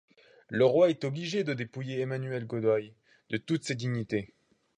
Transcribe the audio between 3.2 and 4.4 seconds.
de toutes ses dignités.